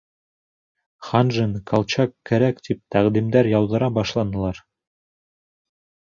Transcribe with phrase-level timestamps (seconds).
[1.09, 4.63] Ханжин, Колчак кәрәк, тип тәҡдимдәр яуҙыра башланылар.